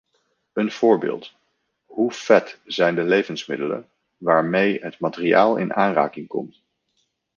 [0.53, 1.33] Een voorbeeld:
[1.85, 6.61] hoe vet zijn de levensmiddelen waarmee het materiaal in aanraking komt?